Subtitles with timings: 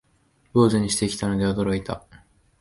[0.53, 2.03] 坊主にしてきたので驚いた